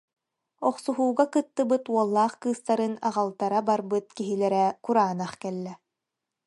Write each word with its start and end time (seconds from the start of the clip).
Охсуһууга 0.69 1.25
кыттыбыт 1.33 1.83
уоллаах 1.93 2.33
кыыстарын 2.41 2.93
аҕалтара 3.07 3.59
барбыт 3.67 4.05
киһилэрэ 4.17 4.65
кураанах 4.85 5.33
кэллэ 5.41 5.73